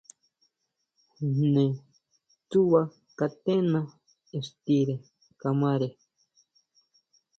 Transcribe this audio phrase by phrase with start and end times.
[1.35, 1.65] Jne
[2.49, 2.81] tsúʼba
[3.17, 3.79] katena
[4.37, 4.95] ixtire
[5.41, 5.87] kamare.